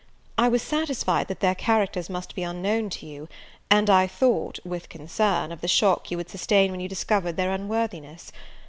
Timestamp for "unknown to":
2.41-3.05